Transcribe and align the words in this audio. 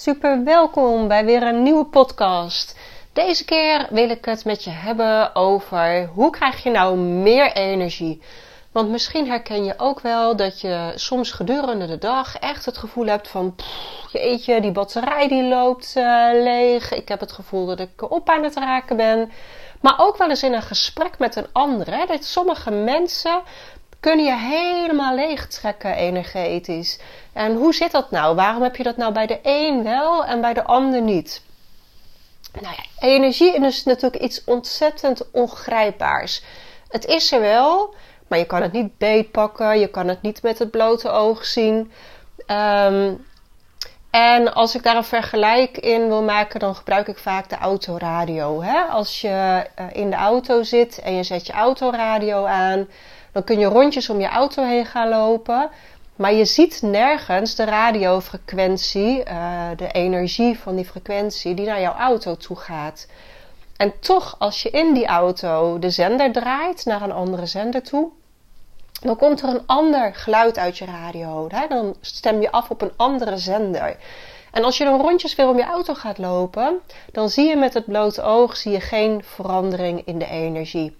Super 0.00 0.44
welkom 0.44 1.08
bij 1.08 1.24
weer 1.24 1.42
een 1.42 1.62
nieuwe 1.62 1.84
podcast. 1.84 2.78
Deze 3.12 3.44
keer 3.44 3.86
wil 3.90 4.10
ik 4.10 4.24
het 4.24 4.44
met 4.44 4.64
je 4.64 4.70
hebben 4.70 5.34
over 5.34 6.06
hoe 6.06 6.30
krijg 6.30 6.62
je 6.62 6.70
nou 6.70 6.96
meer 6.96 7.52
energie. 7.52 8.22
Want 8.72 8.90
misschien 8.90 9.28
herken 9.28 9.64
je 9.64 9.74
ook 9.76 10.00
wel 10.00 10.36
dat 10.36 10.60
je 10.60 10.92
soms 10.94 11.30
gedurende 11.30 11.86
de 11.86 11.98
dag 11.98 12.36
echt 12.36 12.64
het 12.64 12.78
gevoel 12.78 13.06
hebt 13.06 13.28
van... 13.28 13.54
Pff, 13.54 14.12
jeetje, 14.12 14.60
die 14.60 14.72
batterij 14.72 15.28
die 15.28 15.44
loopt 15.44 15.94
uh, 15.96 16.28
leeg. 16.32 16.92
Ik 16.92 17.08
heb 17.08 17.20
het 17.20 17.32
gevoel 17.32 17.66
dat 17.66 17.80
ik 17.80 18.10
op 18.10 18.28
aan 18.28 18.42
het 18.42 18.56
raken 18.56 18.96
ben. 18.96 19.30
Maar 19.80 19.94
ook 19.96 20.16
wel 20.16 20.28
eens 20.28 20.42
in 20.42 20.52
een 20.52 20.62
gesprek 20.62 21.18
met 21.18 21.36
een 21.36 21.48
ander. 21.52 22.06
Dat 22.06 22.24
sommige 22.24 22.70
mensen 22.70 23.40
kunnen 24.00 24.24
je 24.24 24.36
helemaal 24.36 25.14
leegtrekken 25.14 25.94
energetisch. 25.94 27.00
En 27.32 27.54
hoe 27.54 27.74
zit 27.74 27.90
dat 27.90 28.10
nou? 28.10 28.34
Waarom 28.34 28.62
heb 28.62 28.76
je 28.76 28.82
dat 28.82 28.96
nou 28.96 29.12
bij 29.12 29.26
de 29.26 29.38
een 29.42 29.82
wel 29.82 30.24
en 30.24 30.40
bij 30.40 30.54
de 30.54 30.64
ander 30.64 31.00
niet? 31.00 31.42
Nou 32.60 32.74
ja, 32.76 33.06
energie 33.08 33.54
is 33.54 33.84
natuurlijk 33.84 34.22
iets 34.22 34.44
ontzettend 34.44 35.30
ongrijpbaars. 35.30 36.42
Het 36.88 37.04
is 37.04 37.32
er 37.32 37.40
wel, 37.40 37.94
maar 38.28 38.38
je 38.38 38.46
kan 38.46 38.62
het 38.62 38.72
niet 38.72 38.98
beetpakken, 38.98 39.78
je 39.78 39.88
kan 39.88 40.08
het 40.08 40.22
niet 40.22 40.42
met 40.42 40.58
het 40.58 40.70
blote 40.70 41.10
oog 41.10 41.44
zien. 41.44 41.92
Um, 42.46 43.26
en 44.10 44.54
als 44.54 44.74
ik 44.74 44.82
daar 44.82 44.96
een 44.96 45.04
vergelijk 45.04 45.78
in 45.78 46.08
wil 46.08 46.22
maken, 46.22 46.60
dan 46.60 46.74
gebruik 46.74 47.08
ik 47.08 47.18
vaak 47.18 47.48
de 47.48 47.56
autoradio. 47.56 48.62
Hè? 48.62 48.80
Als 48.80 49.20
je 49.20 49.66
uh, 49.80 49.86
in 49.92 50.10
de 50.10 50.16
auto 50.16 50.62
zit 50.62 50.98
en 50.98 51.14
je 51.14 51.22
zet 51.22 51.46
je 51.46 51.52
autoradio 51.52 52.44
aan, 52.44 52.88
dan 53.32 53.44
kun 53.44 53.58
je 53.58 53.66
rondjes 53.66 54.10
om 54.10 54.20
je 54.20 54.28
auto 54.28 54.64
heen 54.64 54.86
gaan 54.86 55.08
lopen. 55.08 55.70
Maar 56.16 56.32
je 56.32 56.44
ziet 56.44 56.82
nergens 56.82 57.54
de 57.54 57.64
radiofrequentie, 57.64 59.24
uh, 59.28 59.68
de 59.76 59.90
energie 59.92 60.58
van 60.58 60.76
die 60.76 60.84
frequentie 60.84 61.54
die 61.54 61.66
naar 61.66 61.80
jouw 61.80 61.94
auto 61.94 62.36
toe 62.36 62.56
gaat. 62.56 63.06
En 63.76 63.92
toch, 64.00 64.36
als 64.38 64.62
je 64.62 64.70
in 64.70 64.94
die 64.94 65.06
auto 65.06 65.78
de 65.78 65.90
zender 65.90 66.32
draait 66.32 66.84
naar 66.84 67.02
een 67.02 67.12
andere 67.12 67.46
zender 67.46 67.82
toe, 67.82 68.08
dan 69.00 69.16
komt 69.16 69.42
er 69.42 69.48
een 69.48 69.66
ander 69.66 70.14
geluid 70.14 70.58
uit 70.58 70.78
je 70.78 70.84
radio. 70.84 71.48
Dan 71.68 71.96
stem 72.00 72.40
je 72.40 72.50
af 72.50 72.70
op 72.70 72.82
een 72.82 72.92
andere 72.96 73.36
zender. 73.36 73.96
En 74.50 74.64
als 74.64 74.78
je 74.78 74.84
dan 74.84 75.00
rondjes 75.00 75.34
weer 75.34 75.48
om 75.48 75.56
je 75.56 75.64
auto 75.64 75.94
gaat 75.94 76.18
lopen, 76.18 76.78
dan 77.12 77.28
zie 77.28 77.48
je 77.48 77.56
met 77.56 77.74
het 77.74 77.84
blote 77.84 78.22
oog 78.22 78.56
zie 78.56 78.72
je 78.72 78.80
geen 78.80 79.22
verandering 79.24 80.02
in 80.04 80.18
de 80.18 80.26
energie. 80.26 80.96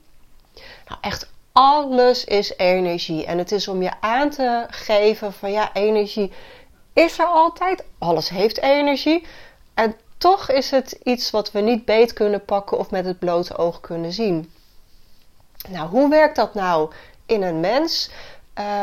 Nou, 0.88 1.00
echt 1.00 1.30
alles 1.58 2.24
is 2.24 2.56
energie. 2.56 3.26
En 3.26 3.38
het 3.38 3.52
is 3.52 3.68
om 3.68 3.82
je 3.82 3.90
aan 4.00 4.30
te 4.30 4.66
geven 4.68 5.32
van 5.32 5.52
ja, 5.52 5.70
energie 5.72 6.32
is 6.92 7.18
er 7.18 7.26
altijd. 7.26 7.84
Alles 7.98 8.28
heeft 8.28 8.60
energie. 8.60 9.26
En 9.74 9.96
toch 10.18 10.50
is 10.50 10.70
het 10.70 10.98
iets 11.02 11.30
wat 11.30 11.52
we 11.52 11.60
niet 11.60 11.84
beet 11.84 12.12
kunnen 12.12 12.44
pakken 12.44 12.78
of 12.78 12.90
met 12.90 13.04
het 13.04 13.18
blote 13.18 13.56
oog 13.56 13.80
kunnen 13.80 14.12
zien. 14.12 14.52
Nou, 15.68 15.88
hoe 15.88 16.08
werkt 16.08 16.36
dat 16.36 16.54
nou 16.54 16.90
in 17.26 17.42
een 17.42 17.60
mens? 17.60 18.10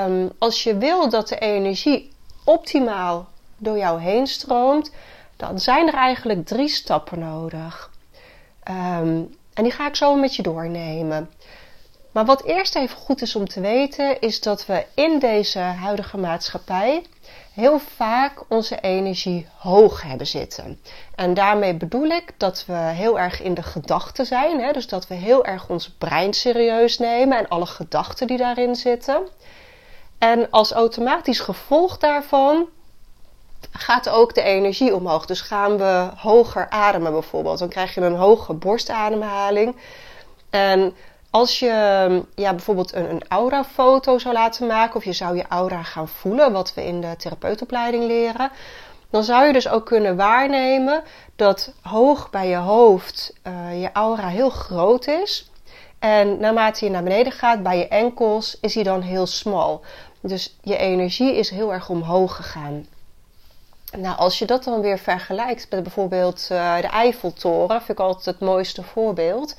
Um, 0.05 0.31
als 0.38 0.63
je 0.63 0.77
wil 0.77 1.09
dat 1.09 1.27
de 1.27 1.39
energie 1.39 2.11
optimaal 2.44 3.27
door 3.57 3.77
jou 3.77 4.01
heen 4.01 4.27
stroomt, 4.27 4.91
dan 5.35 5.59
zijn 5.59 5.88
er 5.88 5.94
eigenlijk 5.94 6.45
drie 6.45 6.69
stappen 6.69 7.19
nodig. 7.19 7.91
Um, 8.69 9.35
en 9.53 9.63
die 9.63 9.71
ga 9.71 9.88
ik 9.88 9.95
zo 9.95 10.16
met 10.16 10.35
je 10.35 10.41
doornemen. 10.41 11.29
Maar 12.15 12.25
wat 12.25 12.43
eerst 12.43 12.75
even 12.75 12.97
goed 12.97 13.21
is 13.21 13.35
om 13.35 13.47
te 13.47 13.59
weten, 13.61 14.21
is 14.21 14.41
dat 14.41 14.65
we 14.65 14.85
in 14.93 15.19
deze 15.19 15.59
huidige 15.59 16.17
maatschappij 16.17 17.05
heel 17.53 17.79
vaak 17.79 18.43
onze 18.47 18.79
energie 18.79 19.47
hoog 19.57 20.01
hebben 20.01 20.27
zitten. 20.27 20.79
En 21.15 21.33
daarmee 21.33 21.73
bedoel 21.73 22.05
ik 22.05 22.33
dat 22.37 22.63
we 22.67 22.73
heel 22.73 23.19
erg 23.19 23.41
in 23.41 23.53
de 23.53 23.63
gedachten 23.63 24.25
zijn. 24.25 24.59
Hè? 24.59 24.71
Dus 24.71 24.87
dat 24.87 25.07
we 25.07 25.13
heel 25.13 25.45
erg 25.45 25.69
ons 25.69 25.89
brein 25.89 26.33
serieus 26.33 26.97
nemen 26.97 27.37
en 27.37 27.47
alle 27.47 27.65
gedachten 27.65 28.27
die 28.27 28.37
daarin 28.37 28.75
zitten. 28.75 29.21
En 30.17 30.49
als 30.49 30.71
automatisch 30.71 31.39
gevolg 31.39 31.97
daarvan 31.97 32.65
gaat 33.71 34.09
ook 34.09 34.33
de 34.33 34.41
energie 34.41 34.95
omhoog. 34.95 35.25
Dus 35.25 35.41
gaan 35.41 35.77
we 35.77 36.09
hoger 36.15 36.69
ademen 36.69 37.11
bijvoorbeeld. 37.11 37.59
Dan 37.59 37.69
krijg 37.69 37.93
je 37.93 38.01
een 38.01 38.15
hoge 38.15 38.53
borstademhaling. 38.53 39.75
En 40.49 40.95
als 41.35 41.59
je 41.59 42.22
ja, 42.35 42.51
bijvoorbeeld 42.51 42.94
een, 42.94 43.09
een 43.09 43.23
aura-foto 43.28 44.18
zou 44.19 44.34
laten 44.34 44.68
maken, 44.68 44.96
of 44.96 45.03
je 45.03 45.13
zou 45.13 45.35
je 45.35 45.47
aura 45.47 45.84
gaan 45.84 46.07
voelen, 46.07 46.51
wat 46.51 46.73
we 46.73 46.85
in 46.85 47.01
de 47.01 47.16
therapeutopleiding 47.18 48.03
leren, 48.03 48.51
dan 49.09 49.23
zou 49.23 49.45
je 49.45 49.53
dus 49.53 49.68
ook 49.68 49.85
kunnen 49.85 50.16
waarnemen 50.16 51.03
dat 51.35 51.74
hoog 51.81 52.29
bij 52.29 52.47
je 52.47 52.56
hoofd 52.56 53.34
uh, 53.47 53.81
je 53.81 53.90
aura 53.91 54.28
heel 54.28 54.50
groot 54.50 55.07
is. 55.07 55.50
En 56.00 56.40
naarmate 56.40 56.85
je 56.85 56.91
naar 56.91 57.03
beneden 57.03 57.31
gaat, 57.31 57.63
bij 57.63 57.78
je 57.78 57.88
enkels, 57.88 58.57
is 58.62 58.74
die 58.74 58.84
dan 58.84 59.01
heel 59.01 59.25
smal. 59.25 59.81
Dus 60.22 60.57
je 60.62 60.78
energie 60.78 61.35
is 61.35 61.50
heel 61.50 61.74
erg 61.74 61.90
omhoog 61.90 62.35
gegaan. 62.35 62.85
Nou, 63.97 64.18
als 64.18 64.40
je 64.40 64.45
dat 64.45 64.63
dan 64.63 64.81
weer 64.81 65.00
vergelijkt 65.00 65.68
met 65.69 65.84
bijvoorbeeld 65.84 66.47
uh, 66.51 66.78
de 66.78 66.88
Eiffeltoren, 66.88 67.81
vind 67.81 68.00
ik 68.00 68.06
altijd 68.06 68.25
het 68.25 68.40
mooiste 68.40 68.84
voorbeeld. 68.84 69.56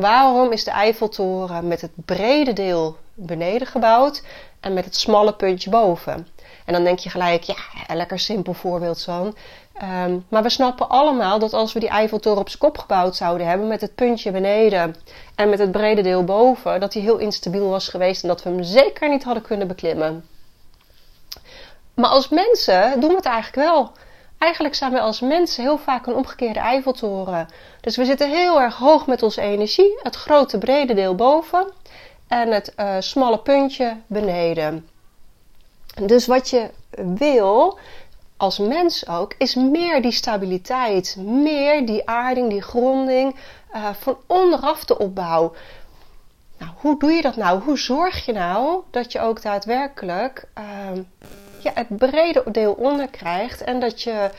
Waarom 0.00 0.52
is 0.52 0.64
de 0.64 0.70
Eiffeltoren 0.70 1.68
met 1.68 1.80
het 1.80 1.90
brede 2.04 2.52
deel 2.52 2.96
beneden 3.14 3.66
gebouwd 3.66 4.22
en 4.60 4.74
met 4.74 4.84
het 4.84 4.96
smalle 4.96 5.34
puntje 5.34 5.70
boven? 5.70 6.28
En 6.64 6.72
dan 6.72 6.84
denk 6.84 6.98
je 6.98 7.10
gelijk, 7.10 7.42
ja, 7.42 7.56
lekker 7.92 8.18
simpel 8.18 8.54
voorbeeld 8.54 8.98
zo. 8.98 9.32
Um, 9.82 10.26
maar 10.28 10.42
we 10.42 10.50
snappen 10.50 10.88
allemaal 10.88 11.38
dat 11.38 11.52
als 11.52 11.72
we 11.72 11.80
die 11.80 11.88
Eiffeltoren 11.88 12.40
op 12.40 12.48
zijn 12.48 12.62
kop 12.62 12.78
gebouwd 12.78 13.16
zouden 13.16 13.46
hebben, 13.46 13.68
met 13.68 13.80
het 13.80 13.94
puntje 13.94 14.30
beneden 14.30 14.96
en 15.34 15.48
met 15.48 15.58
het 15.58 15.72
brede 15.72 16.02
deel 16.02 16.24
boven, 16.24 16.80
dat 16.80 16.92
hij 16.92 17.02
heel 17.02 17.18
instabiel 17.18 17.68
was 17.68 17.88
geweest 17.88 18.22
en 18.22 18.28
dat 18.28 18.42
we 18.42 18.50
hem 18.50 18.62
zeker 18.62 19.08
niet 19.08 19.24
hadden 19.24 19.42
kunnen 19.42 19.68
beklimmen. 19.68 20.26
Maar 21.94 22.10
als 22.10 22.28
mensen 22.28 23.00
doen 23.00 23.10
we 23.10 23.16
het 23.16 23.26
eigenlijk 23.26 23.68
wel. 23.68 23.92
Eigenlijk 24.38 24.74
zijn 24.74 24.92
we 24.92 25.00
als 25.00 25.20
mensen 25.20 25.62
heel 25.62 25.78
vaak 25.78 26.06
een 26.06 26.14
omgekeerde 26.14 26.58
Eiffeltoren. 26.58 27.48
Dus 27.80 27.96
we 27.96 28.04
zitten 28.04 28.30
heel 28.30 28.60
erg 28.60 28.76
hoog 28.76 29.06
met 29.06 29.22
onze 29.22 29.40
energie, 29.40 29.98
het 30.02 30.16
grote 30.16 30.58
brede 30.58 30.94
deel 30.94 31.14
boven 31.14 31.72
en 32.28 32.52
het 32.52 32.72
uh, 32.76 32.96
smalle 32.98 33.38
puntje 33.38 33.96
beneden. 34.06 34.88
Dus 36.02 36.26
wat 36.26 36.50
je 36.50 36.70
wil, 36.96 37.78
als 38.36 38.58
mens 38.58 39.08
ook, 39.08 39.34
is 39.38 39.54
meer 39.54 40.02
die 40.02 40.12
stabiliteit, 40.12 41.16
meer 41.18 41.86
die 41.86 42.08
aarding, 42.08 42.50
die 42.50 42.62
gronding, 42.62 43.36
uh, 43.74 43.88
van 44.00 44.16
onderaf 44.26 44.84
de 44.84 44.98
opbouw. 44.98 45.54
Nou, 46.58 46.72
hoe 46.76 46.98
doe 46.98 47.12
je 47.12 47.22
dat 47.22 47.36
nou? 47.36 47.62
Hoe 47.62 47.78
zorg 47.78 48.26
je 48.26 48.32
nou 48.32 48.82
dat 48.90 49.12
je 49.12 49.20
ook 49.20 49.42
daadwerkelijk 49.42 50.44
uh, 50.58 50.64
ja, 51.62 51.70
het 51.74 51.96
brede 51.96 52.44
deel 52.52 52.72
onder 52.72 53.08
krijgt 53.08 53.62
en 53.62 53.80
dat 53.80 54.02
je 54.02 54.30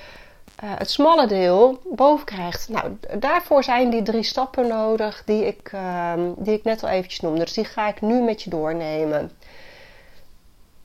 uh, 0.63 0.69
het 0.77 0.89
smalle 0.89 1.27
deel 1.27 1.79
boven 1.83 2.25
krijgt. 2.25 2.69
Nou, 2.69 2.97
daarvoor 3.19 3.63
zijn 3.63 3.89
die 3.89 4.01
drie 4.01 4.23
stappen 4.23 4.67
nodig 4.67 5.21
die 5.25 5.45
ik, 5.45 5.71
uh, 5.75 6.13
die 6.37 6.53
ik 6.53 6.63
net 6.63 6.83
al 6.83 6.89
eventjes 6.89 7.19
noemde. 7.19 7.39
Dus 7.39 7.53
die 7.53 7.65
ga 7.65 7.87
ik 7.87 8.01
nu 8.01 8.21
met 8.21 8.41
je 8.41 8.49
doornemen. 8.49 9.31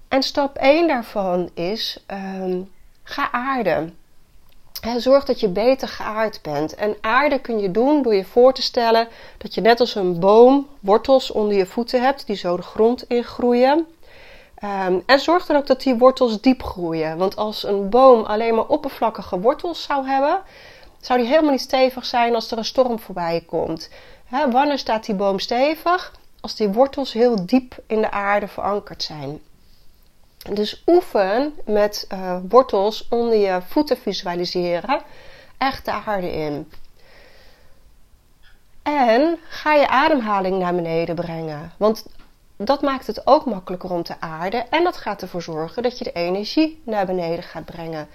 En 0.09 0.23
stap 0.23 0.57
1 0.57 0.89
daarvan 0.89 1.51
is: 1.55 2.05
um, 2.07 2.71
ga 3.03 3.33
aarden. 3.33 3.97
Zorg 4.97 5.25
dat 5.25 5.41
je 5.41 5.49
beter 5.49 5.89
geaard 5.89 6.43
bent. 6.43 6.75
En 6.75 6.97
aarde 7.01 7.39
kun 7.39 7.59
je 7.59 7.71
doen 7.71 8.03
door 8.03 8.15
je 8.15 8.25
voor 8.25 8.53
te 8.53 8.63
stellen 8.63 9.09
dat 9.39 9.55
je 9.55 9.61
net 9.61 9.81
als 9.81 9.95
een 9.95 10.21
boom 10.21 10.67
wortels 10.81 11.31
onder 11.31 11.57
je 11.57 11.67
voeten 11.67 12.03
hebt 12.03 12.27
die 12.27 12.37
zo 12.37 12.57
de 12.57 12.63
grond 12.63 13.05
ingroeien. 13.09 13.87
Um, 14.65 15.03
en 15.07 15.21
zorg 15.21 15.49
er 15.49 15.57
ook 15.57 15.67
dat 15.67 15.83
die 15.83 15.95
wortels 15.95 16.41
diep 16.41 16.63
groeien. 16.63 17.17
Want 17.17 17.37
als 17.37 17.65
een 17.65 17.89
boom 17.89 18.25
alleen 18.25 18.55
maar 18.55 18.67
oppervlakkige 18.67 19.41
wortels 19.41 19.83
zou 19.83 20.07
hebben, 20.07 20.43
zou 21.01 21.19
die 21.19 21.29
helemaal 21.29 21.51
niet 21.51 21.61
stevig 21.61 22.05
zijn 22.05 22.35
als 22.35 22.51
er 22.51 22.59
een 22.59 22.65
storm 22.65 22.99
voorbij 22.99 23.45
komt. 23.47 23.91
wanneer 24.51 24.79
staat 24.79 25.07
die 25.07 25.15
boom 25.15 25.39
stevig? 25.39 26.13
als 26.45 26.55
die 26.55 26.69
wortels 26.69 27.13
heel 27.13 27.47
diep 27.47 27.77
in 27.87 28.01
de 28.01 28.11
aarde 28.11 28.49
verankerd 28.49 29.03
zijn. 29.03 29.41
Dus 30.53 30.83
oefen 30.87 31.55
met 31.65 32.07
uh, 32.13 32.37
wortels 32.49 33.07
onder 33.09 33.37
je 33.37 33.63
voeten 33.67 33.97
visualiseren, 33.97 35.01
echt 35.59 35.85
de 35.85 35.91
aarde 35.91 36.33
in. 36.33 36.71
En 38.83 39.39
ga 39.49 39.75
je 39.75 39.89
ademhaling 39.89 40.59
naar 40.59 40.75
beneden 40.75 41.15
brengen. 41.15 41.73
Want 41.77 42.07
dat 42.65 42.83
maakt 42.83 43.07
het 43.07 43.27
ook 43.27 43.45
makkelijker 43.45 43.91
om 43.91 44.03
te 44.03 44.21
aarden. 44.21 44.71
En 44.71 44.85
dat 44.85 44.97
gaat 44.97 45.23
ervoor 45.23 45.43
zorgen 45.43 45.83
dat 45.83 45.99
je 45.99 46.05
de 46.05 46.13
energie 46.13 46.83
naar 46.85 47.07
beneden 47.07 47.45
gaat 47.45 47.65
brengen. 47.65 48.09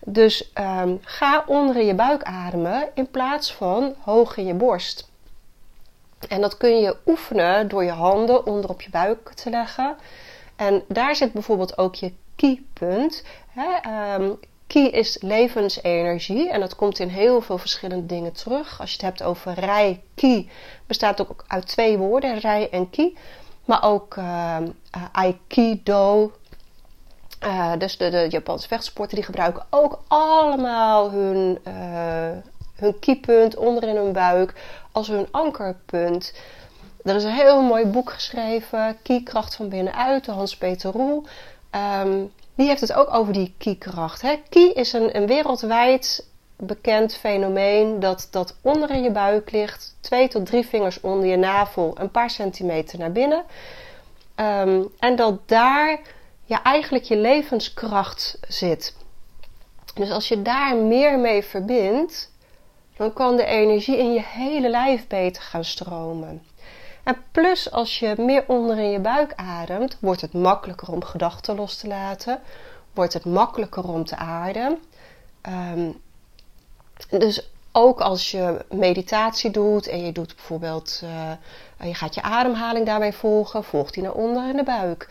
Dus 0.00 0.50
um, 0.54 0.98
ga 1.02 1.44
onder 1.46 1.82
je 1.82 1.94
buik 1.94 2.22
ademen 2.22 2.88
in 2.94 3.10
plaats 3.10 3.52
van 3.52 3.94
hoog 4.00 4.36
in 4.36 4.46
je 4.46 4.54
borst. 4.54 5.08
En 6.28 6.40
dat 6.40 6.56
kun 6.56 6.80
je 6.80 6.96
oefenen 7.06 7.68
door 7.68 7.84
je 7.84 7.90
handen 7.90 8.46
onder 8.46 8.70
op 8.70 8.82
je 8.82 8.90
buik 8.90 9.32
te 9.32 9.50
leggen. 9.50 9.96
En 10.56 10.82
daar 10.88 11.16
zit 11.16 11.32
bijvoorbeeld 11.32 11.78
ook 11.78 11.94
je 11.94 12.12
ki-punt. 12.36 13.24
Um, 14.16 14.38
ki 14.66 14.88
is 14.90 15.18
levensenergie 15.20 16.50
en 16.50 16.60
dat 16.60 16.76
komt 16.76 16.98
in 16.98 17.08
heel 17.08 17.40
veel 17.40 17.58
verschillende 17.58 18.06
dingen 18.06 18.32
terug. 18.32 18.80
Als 18.80 18.90
je 18.90 18.96
het 18.96 19.04
hebt 19.04 19.22
over 19.22 19.52
rei, 19.52 20.02
ki, 20.14 20.50
bestaat 20.86 21.20
ook 21.20 21.44
uit 21.46 21.66
twee 21.66 21.98
woorden, 21.98 22.38
rei 22.38 22.64
en 22.64 22.90
ki. 22.90 23.16
Maar 23.68 23.84
ook 23.84 24.16
uh, 24.16 24.56
aikido, 25.12 26.32
uh, 27.44 27.72
dus 27.78 27.96
de, 27.96 28.10
de 28.10 28.26
Japanse 28.28 28.68
vechtsporten, 28.68 29.14
die 29.14 29.24
gebruiken 29.24 29.66
ook 29.70 30.00
allemaal 30.06 31.10
hun, 31.10 31.58
uh, 31.66 32.42
hun 32.74 32.98
kiepunt 32.98 33.56
onderin 33.56 33.96
hun 33.96 34.12
buik 34.12 34.54
als 34.92 35.08
hun 35.08 35.28
ankerpunt. 35.30 36.32
Er 37.02 37.14
is 37.14 37.24
een 37.24 37.30
heel 37.30 37.62
mooi 37.62 37.86
boek 37.86 38.10
geschreven, 38.10 38.96
Kiekracht 39.02 39.54
van 39.54 39.68
binnenuit, 39.68 40.24
de 40.24 40.32
Hans-Peter 40.32 40.92
Roel. 40.92 41.24
Um, 42.02 42.32
die 42.54 42.66
heeft 42.66 42.80
het 42.80 42.92
ook 42.92 43.14
over 43.14 43.32
die 43.32 43.54
ki-kracht. 43.58 44.24
Ki 44.48 44.72
is 44.72 44.92
een, 44.92 45.16
een 45.16 45.26
wereldwijd 45.26 46.26
bekend 46.58 47.16
fenomeen 47.16 48.00
dat, 48.00 48.28
dat 48.30 48.56
onder 48.60 48.90
in 48.90 49.02
je 49.02 49.10
buik 49.10 49.50
ligt, 49.50 49.96
twee 50.00 50.28
tot 50.28 50.46
drie 50.46 50.66
vingers 50.66 51.00
onder 51.00 51.26
je 51.26 51.36
navel, 51.36 51.96
een 51.98 52.10
paar 52.10 52.30
centimeter 52.30 52.98
naar 52.98 53.12
binnen. 53.12 53.44
Um, 54.36 54.88
en 54.98 55.16
dat 55.16 55.48
daar 55.48 56.00
ja, 56.44 56.62
eigenlijk 56.62 57.04
je 57.04 57.16
levenskracht 57.16 58.38
zit. 58.48 58.96
Dus 59.94 60.10
als 60.10 60.28
je 60.28 60.42
daar 60.42 60.76
meer 60.76 61.18
mee 61.18 61.44
verbindt, 61.44 62.32
dan 62.96 63.12
kan 63.12 63.36
de 63.36 63.44
energie 63.44 63.98
in 63.98 64.12
je 64.12 64.22
hele 64.24 64.68
lijf 64.68 65.06
beter 65.06 65.42
gaan 65.42 65.64
stromen. 65.64 66.42
En 67.04 67.16
plus 67.32 67.70
als 67.70 67.98
je 67.98 68.14
meer 68.16 68.44
onder 68.46 68.78
in 68.78 68.90
je 68.90 69.00
buik 69.00 69.32
ademt, 69.36 69.96
wordt 70.00 70.20
het 70.20 70.32
makkelijker 70.32 70.92
om 70.92 71.04
gedachten 71.04 71.56
los 71.56 71.76
te 71.76 71.86
laten, 71.86 72.40
wordt 72.94 73.12
het 73.12 73.24
makkelijker 73.24 73.88
om 73.88 74.04
te 74.04 74.16
aarden. 74.16 74.78
Um, 75.48 76.00
dus 77.08 77.50
ook 77.72 78.00
als 78.00 78.30
je 78.30 78.64
meditatie 78.70 79.50
doet 79.50 79.88
en 79.88 80.04
je 80.04 80.12
doet 80.12 80.34
bijvoorbeeld, 80.36 81.00
uh, 81.04 81.88
je 81.88 81.94
gaat 81.94 82.14
je 82.14 82.22
ademhaling 82.22 82.86
daarbij 82.86 83.12
volgen, 83.12 83.64
volgt 83.64 83.94
die 83.94 84.02
naar 84.02 84.12
onder 84.12 84.48
in 84.48 84.56
de 84.56 84.62
buik. 84.62 85.08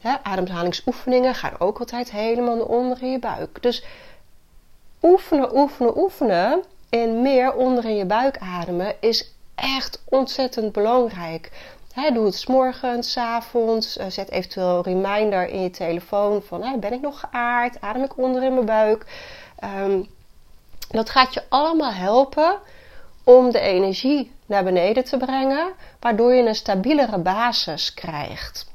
Hè, 0.00 0.14
ademhalingsoefeningen 0.22 1.34
gaan 1.34 1.54
ook 1.58 1.78
altijd 1.78 2.10
helemaal 2.10 2.56
naar 2.56 2.66
onder 2.66 3.02
in 3.02 3.10
je 3.10 3.18
buik. 3.18 3.62
Dus 3.62 3.84
oefenen, 5.02 5.56
oefenen, 5.56 5.98
oefenen 5.98 6.62
en 6.88 7.22
meer 7.22 7.54
onder 7.54 7.84
in 7.84 7.96
je 7.96 8.04
buik 8.04 8.38
ademen 8.38 8.94
is 9.00 9.32
echt 9.54 10.02
ontzettend 10.04 10.72
belangrijk. 10.72 11.50
doe 12.12 12.24
het 12.24 12.34
s 12.34 12.46
morgens, 12.46 13.12
s 13.12 13.16
avonds. 13.16 13.98
Uh, 13.98 14.04
zet 14.08 14.30
eventueel 14.30 14.76
een 14.76 14.82
reminder 14.82 15.48
in 15.48 15.62
je 15.62 15.70
telefoon 15.70 16.42
van 16.42 16.80
ben 16.80 16.92
ik 16.92 17.00
nog 17.00 17.20
geaard? 17.20 17.80
Adem 17.80 18.02
ik 18.04 18.18
onder 18.18 18.42
in 18.42 18.54
mijn 18.54 18.66
buik? 18.66 19.06
Um, 19.64 20.08
dat 20.92 21.10
gaat 21.10 21.34
je 21.34 21.42
allemaal 21.48 21.92
helpen 21.92 22.58
om 23.24 23.50
de 23.50 23.60
energie 23.60 24.32
naar 24.46 24.64
beneden 24.64 25.04
te 25.04 25.16
brengen, 25.16 25.72
waardoor 26.00 26.34
je 26.34 26.46
een 26.46 26.54
stabielere 26.54 27.18
basis 27.18 27.94
krijgt. 27.94 28.70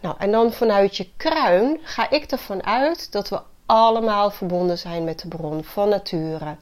Nou, 0.00 0.14
en 0.18 0.30
dan 0.30 0.52
vanuit 0.52 0.96
je 0.96 1.08
kruin 1.16 1.78
ga 1.82 2.10
ik 2.10 2.30
ervan 2.30 2.64
uit 2.64 3.12
dat 3.12 3.28
we 3.28 3.40
allemaal 3.66 4.30
verbonden 4.30 4.78
zijn 4.78 5.04
met 5.04 5.20
de 5.20 5.28
bron 5.28 5.64
van 5.64 5.88
nature. 5.88 6.56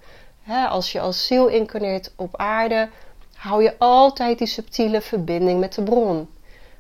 als 0.69 0.93
je 0.93 1.01
als 1.01 1.27
ziel 1.27 1.47
incarneert 1.47 2.13
op 2.17 2.37
aarde, 2.37 2.89
hou 3.35 3.63
je 3.63 3.75
altijd 3.79 4.39
die 4.39 4.47
subtiele 4.47 5.01
verbinding 5.01 5.61
met 5.61 5.75
de 5.75 5.83
bron. 5.83 6.29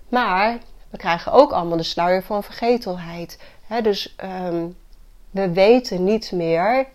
Maar 0.08 0.58
we 0.90 0.96
krijgen 0.96 1.32
ook 1.32 1.52
allemaal 1.52 1.76
de 1.76 1.82
sluier 1.82 2.22
van 2.22 2.42
vergetelheid. 2.42 3.38
dus 3.82 4.14
um, 4.24 4.76
we 5.30 5.52
weten 5.52 6.04
niet 6.04 6.32
meer 6.32 6.86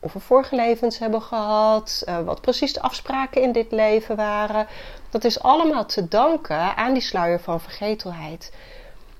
of 0.00 0.12
we 0.12 0.20
vorige 0.20 0.56
levens 0.56 0.98
hebben 0.98 1.22
gehad, 1.22 2.02
uh, 2.08 2.20
wat 2.20 2.40
precies 2.40 2.72
de 2.72 2.80
afspraken 2.80 3.42
in 3.42 3.52
dit 3.52 3.72
leven 3.72 4.16
waren. 4.16 4.66
Dat 5.10 5.24
is 5.24 5.40
allemaal 5.40 5.86
te 5.86 6.08
danken 6.08 6.76
aan 6.76 6.92
die 6.92 7.02
sluier 7.02 7.40
van 7.40 7.60
vergetelheid. 7.60 8.52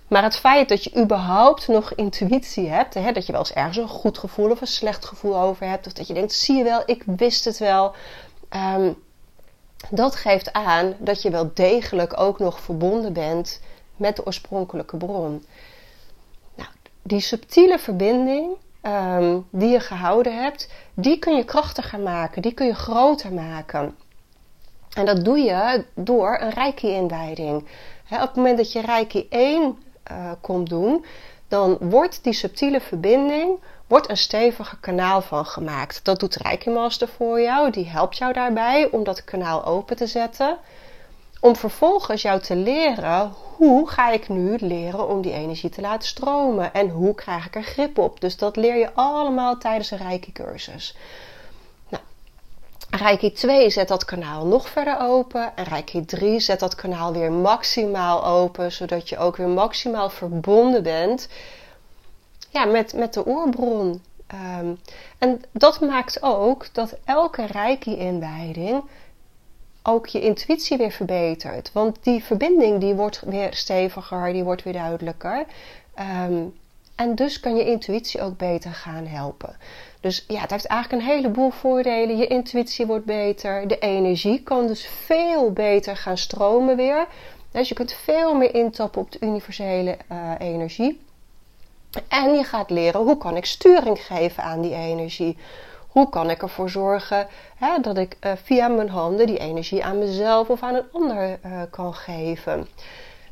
Maar 0.08 0.22
het 0.22 0.36
feit 0.36 0.68
dat 0.68 0.84
je 0.84 0.96
überhaupt 0.96 1.68
nog 1.68 1.94
intuïtie 1.94 2.68
hebt, 2.68 2.94
hè, 2.94 3.12
dat 3.12 3.26
je 3.26 3.32
wel 3.32 3.40
eens 3.40 3.52
ergens 3.52 3.76
een 3.76 3.88
goed 3.88 4.18
gevoel 4.18 4.50
of 4.50 4.60
een 4.60 4.66
slecht 4.66 5.04
gevoel 5.04 5.40
over 5.40 5.68
hebt, 5.68 5.86
of 5.86 5.92
dat 5.92 6.06
je 6.06 6.14
denkt, 6.14 6.32
zie 6.32 6.56
je 6.56 6.64
wel, 6.64 6.82
ik 6.86 7.02
wist 7.06 7.44
het 7.44 7.58
wel. 7.58 7.94
Um, 8.76 8.96
dat 9.90 10.16
geeft 10.16 10.52
aan 10.52 10.94
dat 10.98 11.22
je 11.22 11.30
wel 11.30 11.50
degelijk 11.54 12.20
ook 12.20 12.38
nog 12.38 12.60
verbonden 12.60 13.12
bent 13.12 13.60
met 13.96 14.16
de 14.16 14.26
oorspronkelijke 14.26 14.96
bron. 14.96 15.44
Nou, 16.54 16.68
die 17.02 17.20
subtiele 17.20 17.78
verbinding, 17.78 18.56
um, 18.88 19.46
die 19.50 19.68
je 19.68 19.80
gehouden 19.80 20.42
hebt, 20.42 20.68
die 20.94 21.18
kun 21.18 21.36
je 21.36 21.44
krachtiger 21.44 22.00
maken, 22.00 22.42
die 22.42 22.54
kun 22.54 22.66
je 22.66 22.74
groter 22.74 23.32
maken. 23.32 23.96
En 24.94 25.06
dat 25.06 25.24
doe 25.24 25.38
je 25.38 25.84
door 25.94 26.38
een 26.40 26.50
Reiki-inwijding. 26.50 27.68
op 28.10 28.20
het 28.20 28.34
moment 28.34 28.56
dat 28.56 28.72
je 28.72 28.80
Reiki 28.80 29.26
1 29.28 29.62
uh, 29.62 29.70
eh, 30.02 30.32
komt 30.40 30.68
doen, 30.68 31.04
dan 31.48 31.76
wordt 31.80 32.24
die 32.24 32.32
subtiele 32.32 32.80
verbinding 32.80 33.58
wordt 33.86 34.10
een 34.10 34.16
stevige 34.16 34.80
kanaal 34.80 35.20
van 35.20 35.46
gemaakt. 35.46 36.04
Dat 36.04 36.20
doet 36.20 36.36
Reiki 36.36 36.70
Master 36.70 37.08
voor 37.08 37.40
jou, 37.40 37.70
die 37.70 37.88
helpt 37.88 38.16
jou 38.16 38.32
daarbij 38.32 38.88
om 38.90 39.04
dat 39.04 39.24
kanaal 39.24 39.64
open 39.64 39.96
te 39.96 40.06
zetten. 40.06 40.58
Om 41.40 41.56
vervolgens 41.56 42.22
jou 42.22 42.40
te 42.40 42.56
leren 42.56 43.32
hoe 43.56 43.88
ga 43.88 44.10
ik 44.10 44.28
nu 44.28 44.56
leren 44.60 45.08
om 45.08 45.22
die 45.22 45.32
energie 45.32 45.70
te 45.70 45.80
laten 45.80 46.08
stromen 46.08 46.72
en 46.72 46.88
hoe 46.88 47.14
krijg 47.14 47.46
ik 47.46 47.56
er 47.56 47.62
grip 47.62 47.98
op. 47.98 48.20
Dus 48.20 48.36
dat 48.36 48.56
leer 48.56 48.76
je 48.76 48.94
allemaal 48.94 49.58
tijdens 49.58 49.90
een 49.90 49.98
Reiki 49.98 50.32
cursus. 50.32 50.96
Nou, 51.88 52.02
Reiki 52.90 53.32
2 53.32 53.70
zet 53.70 53.88
dat 53.88 54.04
kanaal 54.04 54.46
nog 54.46 54.68
verder 54.68 55.00
open 55.00 55.56
en 55.56 55.64
Reiki 55.64 56.04
3 56.04 56.40
zet 56.40 56.60
dat 56.60 56.74
kanaal 56.74 57.12
weer 57.12 57.32
maximaal 57.32 58.24
open, 58.24 58.72
zodat 58.72 59.08
je 59.08 59.18
ook 59.18 59.36
weer 59.36 59.48
maximaal 59.48 60.10
verbonden 60.10 60.82
bent 60.82 61.28
ja, 62.50 62.64
met, 62.64 62.92
met 62.92 63.14
de 63.14 63.26
oorbron. 63.26 64.02
Um, 64.34 64.80
en 65.18 65.42
dat 65.52 65.80
maakt 65.80 66.22
ook 66.22 66.74
dat 66.74 66.96
elke 67.04 67.46
Reiki-inwijding 67.46 68.82
ook 69.82 70.06
je 70.06 70.20
intuïtie 70.20 70.76
weer 70.76 70.90
verbetert. 70.90 71.70
Want 71.72 71.96
die 72.00 72.24
verbinding 72.24 72.80
die 72.80 72.94
wordt 72.94 73.20
weer 73.20 73.54
steviger, 73.54 74.32
die 74.32 74.44
wordt 74.44 74.62
weer 74.62 74.72
duidelijker. 74.72 75.44
Um, 76.26 76.54
en 76.98 77.14
dus 77.14 77.40
kan 77.40 77.56
je 77.56 77.64
intuïtie 77.64 78.22
ook 78.22 78.36
beter 78.36 78.70
gaan 78.70 79.06
helpen. 79.06 79.56
Dus 80.00 80.24
ja, 80.28 80.40
het 80.40 80.50
heeft 80.50 80.66
eigenlijk 80.66 81.02
een 81.02 81.08
heleboel 81.08 81.50
voordelen. 81.50 82.16
Je 82.16 82.26
intuïtie 82.26 82.86
wordt 82.86 83.04
beter. 83.04 83.68
De 83.68 83.78
energie 83.78 84.42
kan 84.42 84.66
dus 84.66 84.86
veel 84.86 85.52
beter 85.52 85.96
gaan 85.96 86.18
stromen 86.18 86.76
weer. 86.76 87.06
Dus 87.50 87.68
je 87.68 87.74
kunt 87.74 87.92
veel 87.92 88.34
meer 88.34 88.54
intappen 88.54 89.00
op 89.00 89.12
de 89.12 89.18
universele 89.20 89.96
uh, 90.12 90.32
energie. 90.38 91.00
En 92.08 92.34
je 92.34 92.44
gaat 92.44 92.70
leren 92.70 93.00
hoe 93.00 93.18
kan 93.18 93.36
ik 93.36 93.44
sturing 93.44 94.00
geven 94.00 94.42
aan 94.42 94.60
die 94.60 94.74
energie. 94.74 95.36
Hoe 95.98 96.08
kan 96.08 96.30
ik 96.30 96.42
ervoor 96.42 96.70
zorgen 96.70 97.26
hè, 97.56 97.80
dat 97.80 97.98
ik 97.98 98.16
uh, 98.20 98.32
via 98.44 98.68
mijn 98.68 98.88
handen 98.88 99.26
die 99.26 99.38
energie 99.38 99.84
aan 99.84 99.98
mezelf 99.98 100.48
of 100.48 100.62
aan 100.62 100.74
een 100.74 100.88
ander 100.92 101.38
uh, 101.46 101.62
kan 101.70 101.94
geven? 101.94 102.68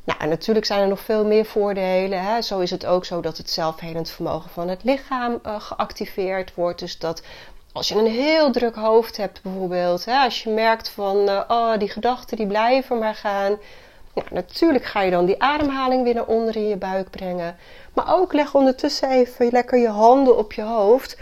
Nou, 0.04 0.20
en 0.20 0.28
natuurlijk 0.28 0.66
zijn 0.66 0.80
er 0.80 0.88
nog 0.88 1.00
veel 1.00 1.24
meer 1.24 1.44
voordelen. 1.44 2.22
Hè. 2.22 2.42
Zo 2.42 2.58
is 2.58 2.70
het 2.70 2.86
ook 2.86 3.04
zo 3.04 3.20
dat 3.20 3.36
het 3.36 3.50
zelfhelend 3.50 4.10
vermogen 4.10 4.50
van 4.50 4.68
het 4.68 4.84
lichaam 4.84 5.38
uh, 5.46 5.60
geactiveerd 5.60 6.54
wordt. 6.54 6.78
Dus 6.78 6.98
dat 6.98 7.22
als 7.72 7.88
je 7.88 7.94
een 7.94 8.06
heel 8.06 8.52
druk 8.52 8.74
hoofd 8.74 9.16
hebt 9.16 9.42
bijvoorbeeld, 9.42 10.04
hè, 10.04 10.24
als 10.24 10.42
je 10.42 10.50
merkt 10.50 10.88
van, 10.88 11.28
oh, 11.48 11.78
die 11.78 11.90
gedachten 11.90 12.36
die 12.36 12.46
blijven 12.46 12.98
maar 12.98 13.14
gaan. 13.14 13.56
Nou, 14.14 14.26
natuurlijk 14.30 14.84
ga 14.84 15.02
je 15.02 15.10
dan 15.10 15.26
die 15.26 15.42
ademhaling 15.42 16.02
weer 16.02 16.14
naar 16.14 16.26
onder 16.26 16.56
in 16.56 16.68
je 16.68 16.76
buik 16.76 17.10
brengen. 17.10 17.56
Maar 17.92 18.14
ook 18.14 18.32
leg 18.32 18.54
ondertussen 18.54 19.10
even 19.10 19.50
lekker 19.50 19.78
je 19.78 19.88
handen 19.88 20.38
op 20.38 20.52
je 20.52 20.62
hoofd. 20.62 21.18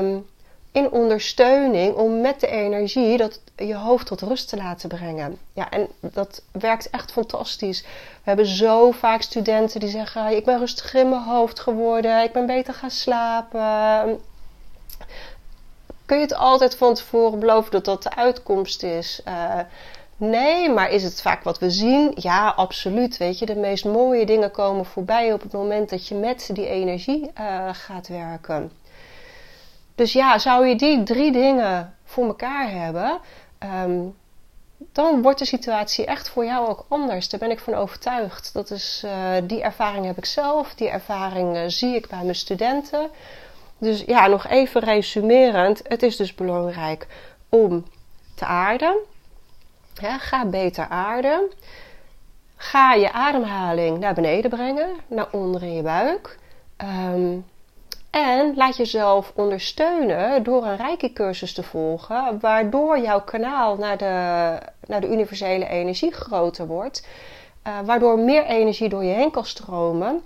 Um, 0.00 0.26
in 0.72 0.90
ondersteuning 0.90 1.94
om 1.94 2.20
met 2.20 2.40
de 2.40 2.46
energie 2.46 3.16
dat 3.16 3.40
je 3.56 3.74
hoofd 3.74 4.06
tot 4.06 4.20
rust 4.20 4.48
te 4.48 4.56
laten 4.56 4.88
brengen. 4.88 5.38
Ja, 5.52 5.70
en 5.70 5.88
dat 6.00 6.42
werkt 6.52 6.90
echt 6.90 7.12
fantastisch. 7.12 7.80
We 7.82 7.88
hebben 8.22 8.46
zo 8.46 8.90
vaak 8.90 9.22
studenten 9.22 9.80
die 9.80 9.88
zeggen: 9.88 10.36
Ik 10.36 10.44
ben 10.44 10.58
rustiger 10.58 11.00
in 11.00 11.08
mijn 11.08 11.22
hoofd 11.22 11.60
geworden, 11.60 12.22
ik 12.22 12.32
ben 12.32 12.46
beter 12.46 12.74
gaan 12.74 12.90
slapen. 12.90 14.20
Kun 16.06 16.16
je 16.16 16.22
het 16.22 16.34
altijd 16.34 16.76
van 16.76 16.94
tevoren 16.94 17.38
beloven 17.38 17.70
dat 17.70 17.84
dat 17.84 18.02
de 18.02 18.14
uitkomst 18.14 18.82
is? 18.82 19.20
Uh, 19.28 19.60
Nee, 20.20 20.70
maar 20.70 20.90
is 20.90 21.02
het 21.02 21.20
vaak 21.20 21.42
wat 21.42 21.58
we 21.58 21.70
zien? 21.70 22.12
Ja, 22.14 22.48
absoluut. 22.48 23.16
Weet 23.16 23.38
je, 23.38 23.46
de 23.46 23.56
meest 23.56 23.84
mooie 23.84 24.26
dingen 24.26 24.50
komen 24.50 24.84
voorbij 24.84 25.32
op 25.32 25.42
het 25.42 25.52
moment 25.52 25.90
dat 25.90 26.08
je 26.08 26.14
met 26.14 26.50
die 26.52 26.68
energie 26.68 27.30
uh, 27.40 27.68
gaat 27.72 28.08
werken. 28.08 28.70
Dus 29.98 30.12
ja, 30.12 30.38
zou 30.38 30.66
je 30.66 30.76
die 30.76 31.02
drie 31.02 31.32
dingen 31.32 31.94
voor 32.04 32.26
elkaar 32.26 32.70
hebben, 32.70 33.18
um, 33.84 34.16
dan 34.92 35.22
wordt 35.22 35.38
de 35.38 35.44
situatie 35.44 36.06
echt 36.06 36.28
voor 36.28 36.44
jou 36.44 36.68
ook 36.68 36.86
anders. 36.88 37.28
Daar 37.28 37.40
ben 37.40 37.50
ik 37.50 37.58
van 37.58 37.74
overtuigd. 37.74 38.52
Dat 38.52 38.70
is, 38.70 39.02
uh, 39.04 39.32
die 39.42 39.62
ervaring 39.62 40.06
heb 40.06 40.16
ik 40.16 40.24
zelf, 40.24 40.74
die 40.74 40.88
ervaring 40.88 41.56
uh, 41.56 41.62
zie 41.66 41.94
ik 41.94 42.08
bij 42.08 42.22
mijn 42.22 42.34
studenten. 42.34 43.10
Dus 43.78 44.02
ja, 44.06 44.26
nog 44.26 44.46
even 44.46 44.80
resumerend. 44.80 45.80
Het 45.88 46.02
is 46.02 46.16
dus 46.16 46.34
belangrijk 46.34 47.06
om 47.48 47.84
te 48.34 48.44
aarden 48.44 48.96
ga 50.18 50.46
beter 50.46 50.88
aarden. 50.88 51.50
Ga 52.56 52.94
je 52.94 53.12
ademhaling 53.12 53.98
naar 53.98 54.14
beneden 54.14 54.50
brengen, 54.50 54.88
naar 55.06 55.28
onder 55.32 55.62
in 55.62 55.74
je 55.74 55.82
buik. 55.82 56.38
Um, 56.76 57.46
en 58.10 58.54
laat 58.56 58.76
jezelf 58.76 59.32
ondersteunen 59.34 60.42
door 60.42 60.64
een 60.64 60.76
Reiki-cursus 60.76 61.52
te 61.52 61.62
volgen, 61.62 62.40
waardoor 62.40 62.98
jouw 62.98 63.20
kanaal 63.20 63.76
naar 63.76 63.96
de, 63.96 64.58
naar 64.86 65.00
de 65.00 65.08
universele 65.08 65.68
energie 65.68 66.12
groter 66.12 66.66
wordt. 66.66 67.06
Uh, 67.66 67.78
waardoor 67.84 68.18
meer 68.18 68.44
energie 68.44 68.88
door 68.88 69.04
je 69.04 69.14
heen 69.14 69.30
kan 69.30 69.44
stromen. 69.44 70.22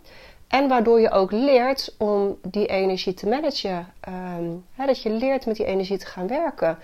En 0.49 0.69
waardoor 0.69 1.01
je 1.01 1.11
ook 1.11 1.31
leert 1.31 1.95
om 1.99 2.39
die 2.43 2.67
energie 2.67 3.15
te 3.15 3.29
managen. 3.29 3.93
Um, 4.09 4.65
dat 4.87 5.03
je 5.03 5.11
leert 5.11 5.47
met 5.47 5.57
die 5.57 5.67
energie 5.67 5.99
te 5.99 6.07
gaan 6.07 6.27
werken. 6.27 6.79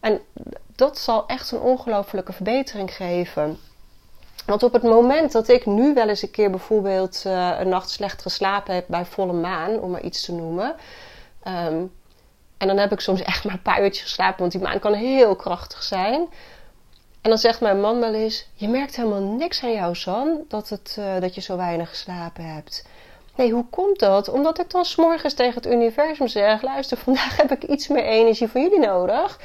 En 0.00 0.20
dat 0.76 0.98
zal 0.98 1.26
echt 1.26 1.50
een 1.50 1.60
ongelofelijke 1.60 2.32
verbetering 2.32 2.94
geven. 2.94 3.58
Want 4.46 4.62
op 4.62 4.72
het 4.72 4.82
moment 4.82 5.32
dat 5.32 5.48
ik 5.48 5.66
nu 5.66 5.94
wel 5.94 6.08
eens 6.08 6.22
een 6.22 6.30
keer 6.30 6.50
bijvoorbeeld 6.50 7.22
uh, 7.26 7.56
een 7.58 7.68
nacht 7.68 7.90
slecht 7.90 8.22
geslapen 8.22 8.74
heb 8.74 8.84
bij 8.88 9.04
volle 9.04 9.32
maan, 9.32 9.80
om 9.80 9.90
maar 9.90 10.02
iets 10.02 10.24
te 10.24 10.32
noemen. 10.32 10.74
Um, 11.48 11.92
en 12.58 12.66
dan 12.66 12.78
heb 12.78 12.92
ik 12.92 13.00
soms 13.00 13.22
echt 13.22 13.44
maar 13.44 13.54
een 13.54 13.62
paar 13.62 13.82
uurtjes 13.82 14.02
geslapen, 14.02 14.38
want 14.38 14.52
die 14.52 14.60
maan 14.60 14.78
kan 14.78 14.94
heel 14.94 15.36
krachtig 15.36 15.82
zijn. 15.82 16.28
En 17.20 17.30
dan 17.30 17.38
zegt 17.38 17.60
mijn 17.60 17.80
man 17.80 18.00
wel 18.00 18.14
eens: 18.14 18.48
Je 18.54 18.68
merkt 18.68 18.96
helemaal 18.96 19.22
niks 19.22 19.62
aan 19.62 19.72
jou, 19.72 19.94
San, 19.94 20.44
dat, 20.48 20.68
het, 20.68 20.96
uh, 20.98 21.20
dat 21.20 21.34
je 21.34 21.40
zo 21.40 21.56
weinig 21.56 21.88
geslapen 21.88 22.44
hebt. 22.44 22.84
Nee, 23.34 23.52
hoe 23.52 23.64
komt 23.70 23.98
dat? 23.98 24.28
Omdat 24.28 24.60
ik 24.60 24.70
dan 24.70 24.84
s'morgens 24.84 25.34
tegen 25.34 25.54
het 25.54 25.72
universum 25.72 26.28
zeg: 26.28 26.62
Luister, 26.62 26.96
vandaag 26.96 27.36
heb 27.36 27.50
ik 27.50 27.62
iets 27.62 27.88
meer 27.88 28.04
energie 28.04 28.48
van 28.48 28.62
jullie 28.62 28.78
nodig. 28.78 29.40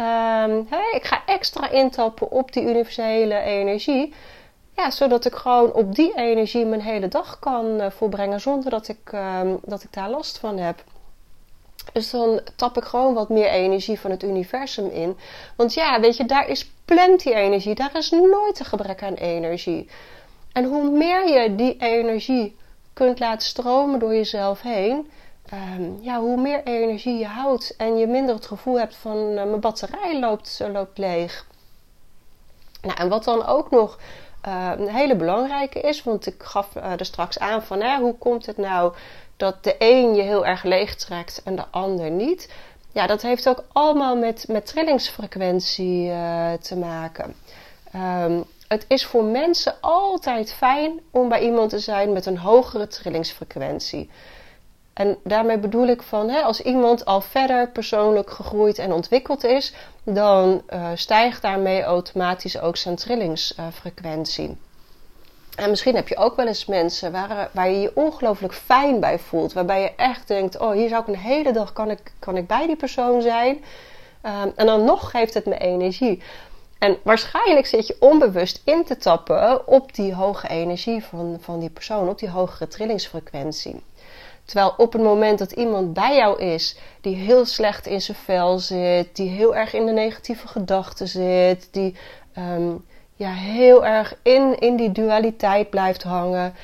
Um, 0.00 0.66
ik 0.92 1.04
ga 1.04 1.22
extra 1.26 1.70
intappen 1.70 2.30
op 2.30 2.52
die 2.52 2.62
universele 2.62 3.38
energie. 3.38 4.14
Ja, 4.80 4.90
zodat 4.90 5.24
ik 5.24 5.34
gewoon 5.34 5.72
op 5.72 5.94
die 5.94 6.16
energie 6.16 6.66
mijn 6.66 6.80
hele 6.80 7.08
dag 7.08 7.38
kan 7.38 7.80
uh, 7.80 7.90
volbrengen 7.90 8.40
zonder 8.40 8.70
dat 8.70 8.88
ik, 8.88 9.12
um, 9.12 9.58
dat 9.64 9.82
ik 9.82 9.92
daar 9.92 10.10
last 10.10 10.38
van 10.38 10.58
heb. 10.58 10.84
Dus 11.92 12.10
dan 12.10 12.40
tap 12.56 12.76
ik 12.76 12.84
gewoon 12.84 13.14
wat 13.14 13.28
meer 13.28 13.48
energie 13.48 14.00
van 14.00 14.10
het 14.10 14.22
universum 14.22 14.86
in. 14.86 15.16
Want 15.56 15.74
ja, 15.74 16.00
weet 16.00 16.16
je, 16.16 16.24
daar 16.24 16.48
is 16.48 16.70
plenty 16.84 17.28
energie. 17.28 17.74
Daar 17.74 17.96
is 17.96 18.10
nooit 18.10 18.58
een 18.58 18.66
gebrek 18.66 19.02
aan 19.02 19.14
energie. 19.14 19.88
En 20.52 20.64
hoe 20.64 20.90
meer 20.90 21.28
je 21.28 21.54
die 21.54 21.76
energie 21.78 22.56
kunt 22.92 23.18
laten 23.18 23.46
stromen 23.48 23.98
door 23.98 24.14
jezelf 24.14 24.62
heen, 24.62 25.10
um, 25.52 25.98
ja, 26.00 26.20
hoe 26.20 26.40
meer 26.40 26.62
energie 26.64 27.18
je 27.18 27.26
houdt 27.26 27.74
en 27.76 27.96
je 27.96 28.06
minder 28.06 28.34
het 28.34 28.46
gevoel 28.46 28.78
hebt 28.78 28.96
van 28.96 29.16
uh, 29.16 29.34
mijn 29.34 29.60
batterij 29.60 30.18
loopt, 30.20 30.60
loopt 30.72 30.98
leeg. 30.98 31.46
Nou, 32.82 32.98
en 32.98 33.08
wat 33.08 33.24
dan 33.24 33.46
ook 33.46 33.70
nog 33.70 33.98
uh, 34.48 34.72
een 34.76 34.88
hele 34.88 35.16
belangrijke 35.16 35.80
is, 35.80 36.02
want 36.02 36.26
ik 36.26 36.42
gaf 36.42 36.76
uh, 36.76 36.92
er 36.92 37.04
straks 37.04 37.38
aan 37.38 37.62
van 37.62 37.80
hè, 37.80 37.98
hoe 37.98 38.18
komt 38.18 38.46
het 38.46 38.56
nou 38.56 38.94
dat 39.36 39.64
de 39.64 39.74
een 39.78 40.14
je 40.14 40.22
heel 40.22 40.46
erg 40.46 40.62
leeg 40.62 40.94
trekt 40.94 41.42
en 41.44 41.56
de 41.56 41.64
ander 41.70 42.10
niet. 42.10 42.52
Ja, 42.92 43.06
dat 43.06 43.22
heeft 43.22 43.48
ook 43.48 43.64
allemaal 43.72 44.16
met, 44.16 44.44
met 44.48 44.66
trillingsfrequentie 44.66 46.08
te 46.60 46.76
maken. 46.76 47.34
Um, 47.94 48.44
het 48.70 48.84
is 48.88 49.06
voor 49.06 49.24
mensen 49.24 49.74
altijd 49.80 50.52
fijn 50.52 51.00
om 51.10 51.28
bij 51.28 51.40
iemand 51.40 51.70
te 51.70 51.78
zijn 51.78 52.12
met 52.12 52.26
een 52.26 52.38
hogere 52.38 52.86
trillingsfrequentie. 52.86 54.10
En 55.00 55.18
daarmee 55.24 55.58
bedoel 55.58 55.86
ik 55.86 56.02
van, 56.02 56.28
hè, 56.28 56.40
als 56.40 56.60
iemand 56.62 57.04
al 57.04 57.20
verder 57.20 57.68
persoonlijk 57.68 58.30
gegroeid 58.30 58.78
en 58.78 58.92
ontwikkeld 58.92 59.44
is, 59.44 59.74
dan 60.04 60.62
uh, 60.70 60.88
stijgt 60.94 61.42
daarmee 61.42 61.82
automatisch 61.82 62.60
ook 62.60 62.76
zijn 62.76 62.96
trillingsfrequentie. 62.96 64.56
en 65.56 65.70
misschien 65.70 65.94
heb 65.94 66.08
je 66.08 66.16
ook 66.16 66.36
wel 66.36 66.46
eens 66.46 66.66
mensen 66.66 67.12
waar, 67.12 67.48
waar 67.52 67.70
je 67.70 67.80
je 67.80 67.90
ongelooflijk 67.94 68.54
fijn 68.54 69.00
bij 69.00 69.18
voelt. 69.18 69.52
Waarbij 69.52 69.82
je 69.82 69.94
echt 69.96 70.28
denkt, 70.28 70.58
oh 70.58 70.72
hier 70.72 70.88
zou 70.88 71.02
ik 71.02 71.08
een 71.08 71.16
hele 71.16 71.52
dag 71.52 71.72
kan 71.72 71.90
ik, 71.90 72.12
kan 72.18 72.36
ik 72.36 72.46
bij 72.46 72.66
die 72.66 72.76
persoon 72.76 73.22
zijn. 73.22 73.56
Um, 74.26 74.52
en 74.56 74.66
dan 74.66 74.84
nog 74.84 75.10
geeft 75.10 75.34
het 75.34 75.46
me 75.46 75.58
energie. 75.58 76.22
En 76.78 76.96
waarschijnlijk 77.02 77.66
zit 77.66 77.86
je 77.86 77.96
onbewust 78.00 78.62
in 78.64 78.84
te 78.84 78.96
tappen 78.96 79.66
op 79.66 79.94
die 79.94 80.14
hoge 80.14 80.48
energie 80.48 81.04
van, 81.04 81.38
van 81.40 81.60
die 81.60 81.70
persoon, 81.70 82.08
op 82.08 82.18
die 82.18 82.30
hogere 82.30 82.68
trillingsfrequentie. 82.68 83.82
Terwijl 84.50 84.74
op 84.76 84.92
het 84.92 85.02
moment 85.02 85.38
dat 85.38 85.52
iemand 85.52 85.92
bij 85.92 86.16
jou 86.16 86.40
is 86.42 86.76
die 87.00 87.16
heel 87.16 87.44
slecht 87.44 87.86
in 87.86 88.00
zijn 88.00 88.16
vel 88.16 88.58
zit, 88.58 89.16
die 89.16 89.28
heel 89.28 89.56
erg 89.56 89.72
in 89.72 89.86
de 89.86 89.92
negatieve 89.92 90.48
gedachten 90.48 91.08
zit, 91.08 91.68
die 91.72 91.96
um, 92.38 92.84
ja, 93.14 93.32
heel 93.32 93.86
erg 93.86 94.14
in, 94.22 94.58
in 94.58 94.76
die 94.76 94.92
dualiteit 94.92 95.70
blijft 95.70 96.02
hangen, 96.02 96.54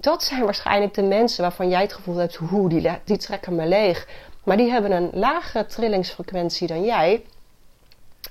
dat 0.00 0.22
zijn 0.22 0.44
waarschijnlijk 0.44 0.94
de 0.94 1.02
mensen 1.02 1.42
waarvan 1.42 1.68
jij 1.68 1.80
het 1.80 1.92
gevoel 1.92 2.16
hebt, 2.16 2.34
hoe 2.34 2.68
die, 2.68 2.90
die 3.04 3.16
trekken 3.16 3.54
me 3.54 3.66
leeg. 3.66 4.08
Maar 4.44 4.56
die 4.56 4.70
hebben 4.70 4.92
een 4.92 5.10
lagere 5.12 5.66
trillingsfrequentie 5.66 6.66
dan 6.66 6.84
jij. 6.84 7.24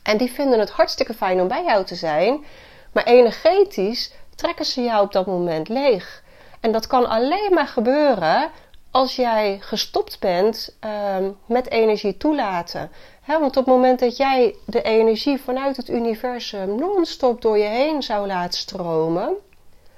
En 0.03 0.17
die 0.17 0.31
vinden 0.31 0.59
het 0.59 0.69
hartstikke 0.69 1.13
fijn 1.13 1.41
om 1.41 1.47
bij 1.47 1.63
jou 1.63 1.85
te 1.85 1.95
zijn. 1.95 2.45
Maar 2.91 3.03
energetisch 3.03 4.13
trekken 4.35 4.65
ze 4.65 4.81
jou 4.81 5.03
op 5.03 5.11
dat 5.11 5.25
moment 5.25 5.69
leeg. 5.69 6.23
En 6.59 6.71
dat 6.71 6.87
kan 6.87 7.09
alleen 7.09 7.53
maar 7.53 7.67
gebeuren 7.67 8.51
als 8.95 9.15
jij 9.15 9.57
gestopt 9.61 10.19
bent 10.19 10.75
uh, 10.85 11.15
met 11.45 11.69
energie 11.69 12.17
toelaten. 12.17 12.91
Want 13.25 13.45
op 13.45 13.55
het 13.55 13.65
moment 13.65 13.99
dat 13.99 14.17
jij 14.17 14.55
de 14.65 14.81
energie 14.81 15.41
vanuit 15.41 15.77
het 15.77 15.89
universum 15.89 16.75
non-stop 16.75 17.41
door 17.41 17.57
je 17.57 17.67
heen 17.67 18.03
zou 18.03 18.27
laten 18.27 18.59
stromen, 18.59 19.33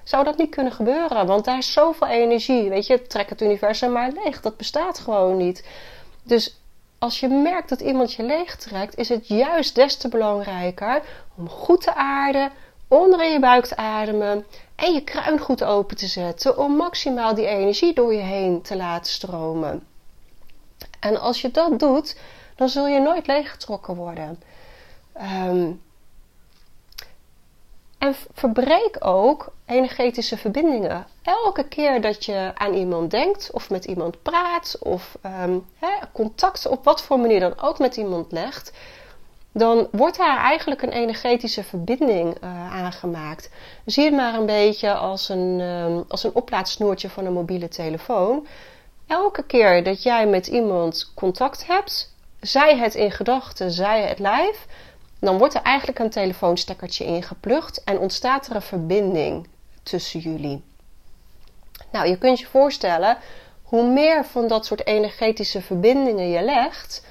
zou 0.04 0.24
dat 0.24 0.38
niet 0.38 0.50
kunnen 0.50 0.72
gebeuren. 0.72 1.26
Want 1.26 1.46
daar 1.46 1.58
is 1.58 1.74
zoveel 1.74 2.08
energie. 2.08 2.70
Weet 2.70 2.88
je, 2.88 3.02
trek 3.02 3.30
het 3.30 3.42
universum 3.42 3.92
maar 3.92 4.12
leeg. 4.24 4.42
Dat 4.42 4.58
bestaat 4.58 5.00
gewoon 5.00 5.38
niet. 5.38 5.66
Dus 6.24 6.60
als 7.00 7.20
je 7.20 7.28
merkt 7.28 7.70
dat 7.70 7.82
iemand 7.82 8.14
je 8.14 8.24
leeg 8.24 8.56
trekt, 8.56 8.98
is 8.98 9.10
het 9.10 9.28
juist 9.28 9.76
des 9.76 9.98
te 9.98 10.10
belangrijker 10.10 11.02
om 11.36 11.50
goed 11.50 11.82
te 11.82 11.96
aarden, 11.96 12.52
onder 12.88 13.24
in 13.24 13.32
je 13.32 13.40
buik 13.40 13.66
te 13.66 13.76
ademen 13.76 14.46
en 14.78 14.94
je 14.94 15.02
kruin 15.02 15.40
goed 15.40 15.64
open 15.64 15.98
te 15.98 16.08
zetten 16.08 16.58
om 16.58 16.76
maximaal 16.76 17.36
die 17.36 17.48
energie 17.48 17.94
door 17.94 18.14
je 18.14 18.22
heen 18.22 18.62
te 18.62 18.76
laten 18.76 19.12
stromen. 19.12 19.88
En 21.00 21.20
als 21.20 21.42
je 21.42 21.52
dat 21.52 21.80
doet, 21.80 22.20
dan 22.56 22.70
zul 22.70 22.88
je 22.88 23.00
nooit 23.00 23.28
leeggetrokken 23.28 23.96
worden. 23.96 24.42
Um, 25.46 25.82
en 27.98 28.16
verbreek 28.34 28.98
ook 29.00 29.54
energetische 29.66 30.38
verbindingen. 30.38 31.08
Elke 31.22 31.68
keer 31.68 32.02
dat 32.02 32.26
je 32.26 32.52
aan 32.56 32.74
iemand 32.74 33.12
denkt, 33.12 33.52
of 33.52 33.70
met 33.70 33.86
iemand 33.86 34.22
praat, 34.22 34.78
of 34.80 35.18
um, 35.26 35.66
contact 36.14 36.68
op 36.68 36.84
wat 36.84 37.02
voor 37.02 37.20
manier 37.20 37.40
dan 37.40 37.60
ook 37.62 37.80
met 37.80 37.98
iemand 37.98 38.32
legt, 38.32 38.72
dan 39.58 39.88
wordt 39.92 40.18
daar 40.18 40.38
eigenlijk 40.38 40.82
een 40.82 40.92
energetische 40.92 41.64
verbinding 41.64 42.44
uh, 42.44 42.74
aangemaakt. 42.74 43.50
Zie 43.86 44.04
het 44.06 44.14
maar 44.14 44.34
een 44.34 44.46
beetje 44.46 44.94
als 44.94 45.30
een, 45.30 45.60
um, 45.60 46.04
als 46.08 46.24
een 46.24 46.36
oplaadsnoertje 46.36 47.10
van 47.10 47.26
een 47.26 47.34
mobiele 47.34 47.68
telefoon. 47.68 48.48
Elke 49.08 49.44
keer 49.44 49.84
dat 49.84 50.04
jij 50.04 50.28
met 50.28 50.48
iemand 50.48 51.12
contact 51.16 51.68
hebt, 51.68 52.14
zij 52.40 52.78
het 52.78 52.96
in 52.96 53.12
gedachten, 53.12 53.72
zij 53.72 54.02
het 54.02 54.20
live, 54.20 54.58
dan 55.20 55.38
wordt 55.38 55.54
er 55.54 55.62
eigenlijk 55.62 56.00
een 56.00 56.10
telefoonstekkertje 56.10 57.06
ingeplucht 57.06 57.84
en 57.84 58.00
ontstaat 58.00 58.48
er 58.48 58.56
een 58.56 58.62
verbinding 58.62 59.48
tussen 59.84 60.20
jullie. 60.20 60.64
Nou, 61.92 62.08
je 62.08 62.18
kunt 62.18 62.40
je 62.40 62.46
voorstellen, 62.46 63.18
hoe 63.64 63.88
meer 63.92 64.26
van 64.26 64.48
dat 64.48 64.66
soort 64.66 64.86
energetische 64.86 65.62
verbindingen 65.62 66.30
je 66.30 66.42
legt, 66.42 67.06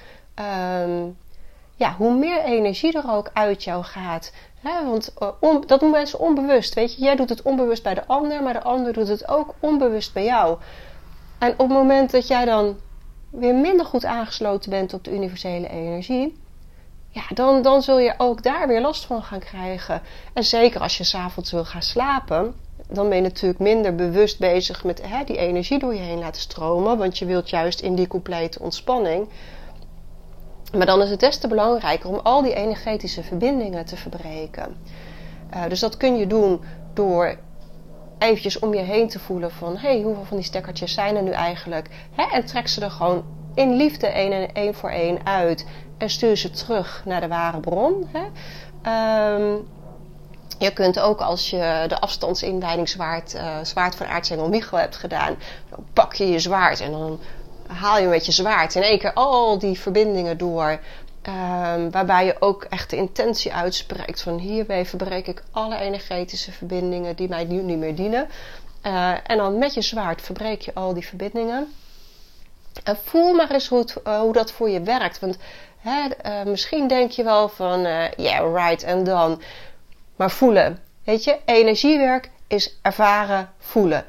um, 0.83 1.17
ja, 1.77 1.95
hoe 1.99 2.15
meer 2.15 2.43
energie 2.45 2.97
er 2.97 3.11
ook 3.11 3.31
uit 3.33 3.65
jou 3.65 3.85
gaat. 3.85 4.33
Hè? 4.61 4.85
Want 4.85 5.15
uh, 5.41 5.57
dat 5.67 5.81
doen 5.81 5.91
mensen 5.91 6.19
onbewust. 6.19 6.75
Weet 6.75 6.95
je, 6.95 7.03
jij 7.03 7.17
doet 7.17 7.29
het 7.29 7.43
onbewust 7.43 7.83
bij 7.83 7.95
de 7.95 8.07
ander, 8.07 8.43
maar 8.43 8.53
de 8.53 8.63
ander 8.63 8.93
doet 8.93 9.09
het 9.09 9.29
ook 9.29 9.55
onbewust 9.61 10.13
bij 10.13 10.25
jou. 10.25 10.59
En 11.39 11.53
op 11.53 11.59
het 11.59 11.69
moment 11.69 12.11
dat 12.11 12.27
jij 12.27 12.45
dan 12.45 12.77
weer 13.31 13.55
minder 13.55 13.87
goed 13.87 14.05
aangesloten 14.05 14.71
bent 14.71 14.95
op 14.95 15.05
de 15.05 15.15
universele 15.15 15.69
energie, 15.69 16.45
ja, 17.11 17.23
dan, 17.35 17.63
dan 17.63 17.83
zul 17.83 17.99
je 17.99 18.15
ook 18.19 18.43
daar 18.43 18.69
weer 18.69 18.81
last 18.81 19.05
van 19.05 19.23
gaan 19.23 19.39
krijgen. 19.39 20.03
En 20.33 20.45
zeker 20.45 20.81
als 20.81 20.99
je 20.99 21.05
s'avonds 21.05 21.51
wil 21.53 21.65
gaan 21.65 21.83
slapen, 21.83 22.55
dan 22.89 23.09
ben 23.09 23.17
je 23.17 23.23
natuurlijk 23.23 23.61
minder 23.61 23.95
bewust 23.95 24.39
bezig 24.39 24.85
met 24.85 25.03
hè, 25.09 25.25
die 25.25 25.37
energie 25.37 25.79
door 25.79 25.95
je 25.95 26.01
heen 26.01 26.19
laten 26.19 26.41
stromen. 26.41 26.99
Want 26.99 27.19
je 27.19 27.25
wilt 27.25 27.51
juist 27.51 27.81
in 27.81 27.95
die 27.95 28.07
complete 28.07 28.61
ontspanning. 28.61 29.29
Maar 30.77 30.87
dan 30.87 31.03
is 31.03 31.11
het 31.11 31.21
des 31.21 31.39
te 31.39 31.49
belangrijker 31.49 32.09
om 32.09 32.21
al 32.23 32.43
die 32.43 32.55
energetische 32.55 33.23
verbindingen 33.23 33.85
te 33.85 33.97
verbreken. 33.97 34.77
Uh, 35.55 35.63
dus 35.69 35.81
dat 35.81 35.97
kun 35.97 36.17
je 36.17 36.27
doen 36.27 36.61
door 36.95 37.37
eventjes 38.19 38.59
om 38.59 38.75
je 38.75 38.83
heen 38.83 39.09
te 39.09 39.19
voelen 39.19 39.51
van... 39.51 39.77
hé, 39.77 39.89
hey, 39.89 40.03
hoeveel 40.03 40.25
van 40.25 40.37
die 40.37 40.47
stekkertjes 40.47 40.95
zijn 40.95 41.17
er 41.17 41.23
nu 41.23 41.31
eigenlijk? 41.31 41.89
Hè? 42.15 42.25
En 42.33 42.45
trek 42.45 42.69
ze 42.69 42.81
er 42.81 42.91
gewoon 42.91 43.25
in 43.55 43.77
liefde 43.77 44.07
één 44.07 44.33
en 44.33 44.53
één 44.53 44.75
voor 44.75 44.91
één 44.91 45.27
uit. 45.27 45.67
En 45.99 46.11
stuur 46.11 46.37
ze 46.37 46.51
terug 46.51 47.03
naar 47.05 47.21
de 47.21 47.29
ware 47.29 47.61
bron. 47.61 48.09
Hè? 48.13 48.25
Um, 49.35 49.69
je 50.59 50.73
kunt 50.73 51.01
ook 51.01 51.21
als 51.21 51.51
je 51.51 51.85
de 51.89 52.01
afstandsinwijding 52.01 52.89
zwaard, 52.89 53.35
uh, 53.35 53.57
zwaard 53.63 53.95
van 53.95 54.07
aartsengel 54.07 54.49
Michael 54.49 54.83
hebt 54.83 54.97
gedaan, 54.97 55.37
dan 55.71 55.85
pak 55.93 56.15
je 56.15 56.27
je 56.27 56.39
zwaard 56.39 56.81
en 56.81 56.91
dan 56.91 57.21
haal 57.69 57.99
je 57.99 58.07
met 58.07 58.27
je 58.27 58.33
zwaard 58.33 58.75
in 58.75 58.83
één 58.83 58.99
keer 58.99 59.13
al 59.13 59.59
die 59.59 59.81
verbindingen 59.81 60.39
door. 60.39 60.79
Um, 61.29 61.91
waarbij 61.91 62.25
je 62.25 62.37
ook 62.39 62.65
echt 62.65 62.91
de 62.91 62.97
intentie 62.97 63.53
uitspreekt 63.53 64.23
van 64.23 64.39
hiermee 64.39 64.85
verbreek 64.85 65.27
ik 65.27 65.43
alle 65.51 65.77
energetische 65.77 66.53
verbindingen 66.53 67.17
die 67.17 67.29
mij 67.29 67.45
nu 67.45 67.63
niet 67.63 67.79
meer 67.79 67.95
dienen. 67.95 68.29
Uh, 68.83 69.13
en 69.27 69.37
dan 69.37 69.59
met 69.59 69.75
je 69.75 69.83
zwaard 69.83 70.23
verbreek 70.23 70.61
je 70.61 70.75
al 70.75 70.95
die 70.95 71.07
verbindingen. 71.07 71.73
En 72.85 72.97
voel 73.05 73.35
maar 73.35 73.51
eens 73.51 73.69
hoe, 73.69 73.87
uh, 74.07 74.21
hoe 74.21 74.33
dat 74.33 74.53
voor 74.53 74.71
je 74.71 74.81
werkt. 74.81 75.19
Want 75.21 75.37
hè, 75.79 76.09
misschien 76.45 76.89
denk 76.89 77.11
je 77.11 77.25
wel 77.25 77.49
van, 77.49 77.81
ja, 78.17 78.39
right, 78.39 78.83
en 78.83 79.05
dan. 79.05 79.43
Maar 80.17 80.31
voelen. 80.31 80.79
Weet 81.05 81.25
je, 81.25 81.39
energiewerk 81.45 82.31
is 82.47 82.79
ervaren 82.83 83.51
voelen. 83.59 84.05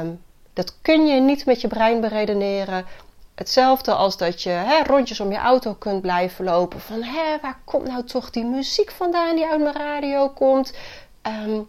Um, 0.00 0.22
dat 0.52 0.80
kun 0.82 1.06
je 1.06 1.20
niet 1.20 1.46
met 1.46 1.60
je 1.60 1.68
brein 1.68 2.00
beredeneren. 2.00 2.86
Hetzelfde 3.34 3.92
als 3.94 4.16
dat 4.16 4.42
je 4.42 4.50
hè, 4.50 4.82
rondjes 4.82 5.20
om 5.20 5.30
je 5.30 5.38
auto 5.38 5.74
kunt 5.74 6.00
blijven 6.00 6.44
lopen. 6.44 6.80
Van 6.80 7.02
hè, 7.02 7.38
waar 7.40 7.58
komt 7.64 7.86
nou 7.86 8.04
toch 8.04 8.30
die 8.30 8.44
muziek 8.44 8.90
vandaan 8.90 9.36
die 9.36 9.46
uit 9.46 9.60
mijn 9.60 9.74
radio 9.74 10.28
komt? 10.28 10.72
Um, 11.22 11.68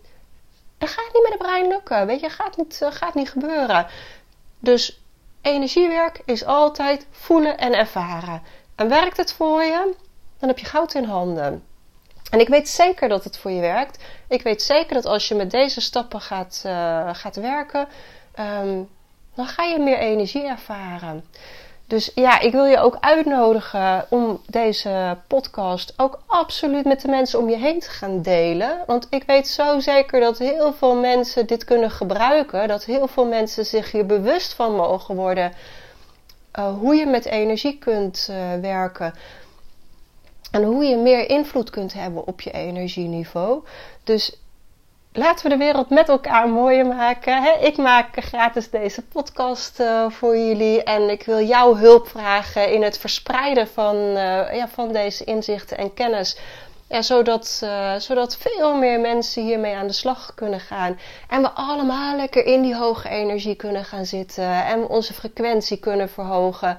dat 0.77 0.89
gaat 0.89 1.13
niet 1.13 1.23
met 1.23 1.31
het 1.31 1.41
brein 1.41 1.67
lukken. 1.67 2.07
Weet 2.07 2.19
je, 2.19 2.29
gaat 2.29 2.57
niet, 2.57 2.79
uh, 2.83 2.91
gaat 2.91 3.13
niet 3.13 3.29
gebeuren. 3.29 3.87
Dus 4.59 5.01
energiewerk 5.41 6.21
is 6.25 6.45
altijd 6.45 7.07
voelen 7.11 7.57
en 7.57 7.73
ervaren. 7.73 8.41
En 8.75 8.89
werkt 8.89 9.17
het 9.17 9.33
voor 9.33 9.63
je, 9.63 9.93
dan 10.39 10.49
heb 10.49 10.59
je 10.59 10.65
goud 10.65 10.93
in 10.93 11.03
handen. 11.03 11.63
En 12.29 12.39
ik 12.39 12.47
weet 12.47 12.69
zeker 12.69 13.09
dat 13.09 13.23
het 13.23 13.37
voor 13.37 13.51
je 13.51 13.61
werkt. 13.61 14.03
Ik 14.27 14.41
weet 14.41 14.61
zeker 14.61 14.93
dat 14.93 15.05
als 15.05 15.27
je 15.27 15.35
met 15.35 15.51
deze 15.51 15.81
stappen 15.81 16.21
gaat, 16.21 16.63
uh, 16.65 17.09
gaat 17.13 17.35
werken, 17.35 17.87
um, 18.39 18.89
dan 19.35 19.45
ga 19.45 19.63
je 19.63 19.79
meer 19.79 19.97
energie 19.97 20.47
ervaren. 20.47 21.23
Dus 21.87 22.11
ja, 22.15 22.39
ik 22.39 22.51
wil 22.51 22.65
je 22.65 22.77
ook 22.77 22.97
uitnodigen 22.99 24.05
om 24.09 24.41
deze 24.47 25.17
podcast 25.27 25.93
ook 25.97 26.19
absoluut 26.25 26.85
met 26.85 27.01
de 27.01 27.07
mensen 27.07 27.39
om 27.39 27.49
je 27.49 27.57
heen 27.57 27.79
te 27.79 27.89
gaan 27.89 28.21
delen. 28.21 28.77
Want 28.85 29.07
ik 29.09 29.23
weet 29.23 29.47
zo 29.47 29.79
zeker 29.79 30.19
dat 30.19 30.37
heel 30.37 30.73
veel 30.73 30.95
mensen 30.95 31.47
dit 31.47 31.63
kunnen 31.63 31.91
gebruiken. 31.91 32.67
Dat 32.67 32.85
heel 32.85 33.07
veel 33.07 33.25
mensen 33.25 33.65
zich 33.65 33.91
hier 33.91 34.05
bewust 34.05 34.53
van 34.53 34.75
mogen 34.75 35.15
worden. 35.15 35.53
Uh, 36.59 36.77
hoe 36.79 36.95
je 36.95 37.05
met 37.05 37.25
energie 37.25 37.77
kunt 37.77 38.27
uh, 38.29 38.37
werken. 38.61 39.13
En 40.51 40.63
hoe 40.63 40.83
je 40.83 40.97
meer 40.97 41.29
invloed 41.29 41.69
kunt 41.69 41.93
hebben 41.93 42.27
op 42.27 42.41
je 42.41 42.51
energieniveau. 42.51 43.63
Dus 44.03 44.42
laten 45.13 45.43
we 45.43 45.49
de 45.49 45.63
wereld 45.63 45.89
met 45.89 46.09
elkaar 46.09 46.49
mooier 46.49 46.85
maken. 46.85 47.63
ik 47.63 47.77
maak 47.77 48.07
gratis 48.23 48.69
deze 48.69 49.01
podcast 49.01 49.79
uh, 49.79 50.09
voor 50.09 50.37
jullie. 50.37 50.83
En 50.83 51.09
ik 51.09 51.23
wil 51.25 51.41
jouw 51.41 51.75
hulp 51.75 52.07
vragen 52.07 52.71
in 52.71 52.83
het 52.83 52.97
verspreiden 52.97 53.67
van, 53.67 53.95
uh, 53.95 54.55
ja, 54.55 54.67
van 54.67 54.91
deze 54.91 55.23
inzichten 55.23 55.77
en 55.77 55.93
kennis. 55.93 56.37
Ja, 56.87 57.01
zodat, 57.01 57.61
uh, 57.63 57.95
zodat 57.95 58.37
veel 58.37 58.75
meer 58.75 58.99
mensen 58.99 59.43
hiermee 59.43 59.75
aan 59.75 59.87
de 59.87 59.93
slag 59.93 60.33
kunnen 60.35 60.59
gaan. 60.59 60.99
En 61.29 61.41
we 61.41 61.49
allemaal 61.49 62.15
lekker 62.15 62.45
in 62.45 62.61
die 62.61 62.75
hoge 62.75 63.09
energie 63.09 63.55
kunnen 63.55 63.85
gaan 63.85 64.05
zitten. 64.05 64.65
En 64.65 64.79
we 64.79 64.87
onze 64.87 65.13
frequentie 65.13 65.77
kunnen 65.77 66.09
verhogen. 66.09 66.77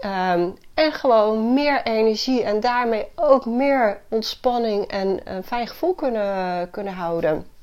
Um, 0.00 0.56
en 0.74 0.92
gewoon 0.92 1.54
meer 1.54 1.82
energie 1.82 2.42
en 2.42 2.60
daarmee 2.60 3.06
ook 3.14 3.46
meer 3.46 4.00
ontspanning 4.08 4.86
en 4.86 5.20
een 5.24 5.42
fijn 5.42 5.66
gevoel 5.66 5.94
kunnen, 5.94 6.70
kunnen 6.70 6.92
houden. 6.92 7.53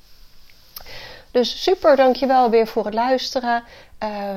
Dus 1.31 1.63
super, 1.63 1.95
dankjewel 1.95 2.49
weer 2.49 2.67
voor 2.67 2.85
het 2.85 2.93
luisteren. 2.93 3.63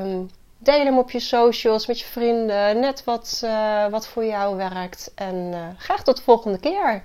Um, 0.02 0.30
deel 0.58 0.84
hem 0.84 0.98
op 0.98 1.10
je 1.10 1.20
socials 1.20 1.86
met 1.86 2.00
je 2.00 2.06
vrienden. 2.06 2.80
Net 2.80 3.04
wat, 3.04 3.40
uh, 3.44 3.86
wat 3.86 4.06
voor 4.06 4.24
jou 4.24 4.56
werkt. 4.56 5.12
En 5.14 5.34
uh, 5.34 5.58
graag 5.78 6.02
tot 6.02 6.16
de 6.16 6.22
volgende 6.22 6.58
keer. 6.58 7.02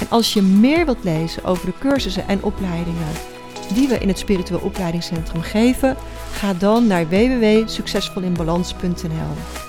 En 0.00 0.08
als 0.08 0.32
je 0.32 0.42
meer 0.42 0.84
wilt 0.84 1.04
lezen 1.04 1.44
over 1.44 1.66
de 1.66 1.78
cursussen 1.78 2.28
en 2.28 2.42
opleidingen 2.42 3.12
die 3.74 3.88
we 3.88 3.98
in 3.98 4.08
het 4.08 4.18
Spiritueel 4.18 4.60
Opleidingscentrum 4.60 5.42
geven, 5.42 5.96
ga 6.32 6.54
dan 6.54 6.86
naar 6.86 7.08
www.succesvolinbalans.nl. 7.08 9.67